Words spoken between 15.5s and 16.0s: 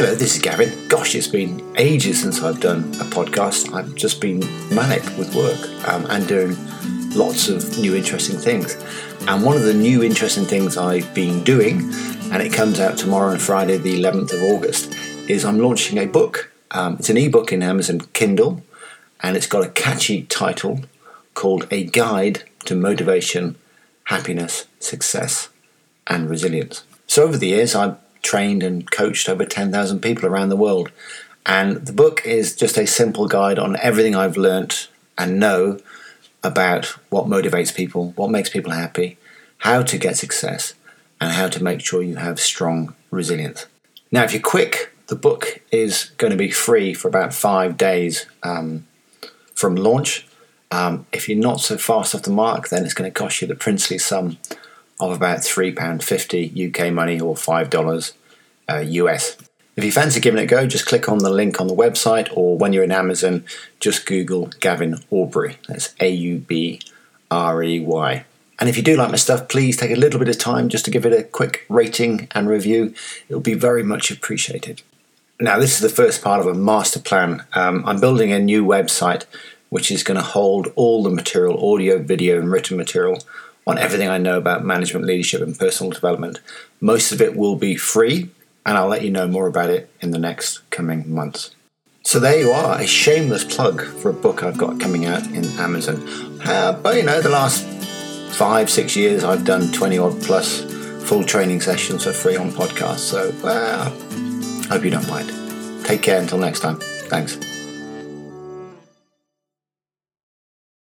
launching